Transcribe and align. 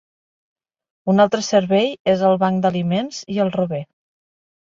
Un 1.13 1.23
altre 1.25 1.41
servei 1.47 1.91
és 2.15 2.25
el 2.31 2.39
banc 2.45 2.65
d'aliments 2.65 3.21
i 3.37 3.39
el 3.45 3.53
rober. 3.59 3.85